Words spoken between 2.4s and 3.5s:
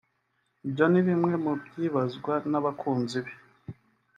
n'abakunzi be